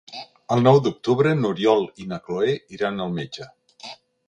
El 0.53 0.63
nou 0.67 0.79
d'octubre 0.87 1.33
n'Oriol 1.41 1.85
i 2.05 2.09
na 2.13 2.19
Cloè 2.25 2.57
iran 2.79 3.07
al 3.09 3.17
metge. 3.21 3.51